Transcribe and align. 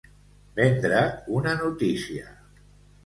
Vendre 0.59 1.03
una 1.41 1.53
notícia. 1.63 2.37